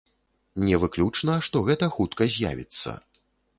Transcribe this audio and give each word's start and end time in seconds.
Не 0.69 0.75
выключна, 0.83 1.35
што 1.49 1.63
гэта 1.69 1.91
хутка 1.99 2.31
з'явіцца. 2.39 2.99